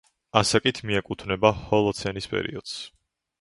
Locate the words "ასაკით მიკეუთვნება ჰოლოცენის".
0.39-2.29